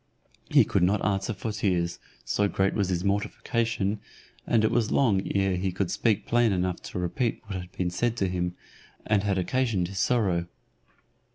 He 0.49 0.65
could 0.65 0.81
not 0.81 1.05
answer 1.05 1.31
for 1.31 1.51
tears, 1.51 1.99
so 2.25 2.47
great 2.47 2.73
was 2.73 2.89
his 2.89 3.03
mortification, 3.03 3.99
and 4.47 4.63
it 4.63 4.71
was 4.71 4.89
long 4.89 5.21
ere 5.35 5.55
he 5.57 5.71
could 5.71 5.91
speak 5.91 6.25
plain 6.25 6.51
enough 6.51 6.81
to 6.81 6.97
repeat 6.97 7.39
what 7.45 7.61
had 7.61 7.71
been 7.73 7.91
said 7.91 8.17
to 8.17 8.27
him, 8.27 8.55
and 9.05 9.21
had 9.21 9.37
occasioned 9.37 9.89
his 9.89 9.99
sorrow. 9.99 10.47